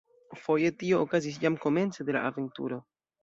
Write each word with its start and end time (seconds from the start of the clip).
Foje 0.43 0.71
tio 0.79 1.01
okazis 1.07 1.37
jam 1.45 1.59
komence 1.67 2.07
de 2.09 2.17
la 2.17 2.25
aventuro. 2.31 2.81